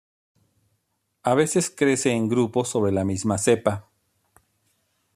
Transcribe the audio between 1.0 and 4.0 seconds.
A veces crece en grupos sobre la misma cepa.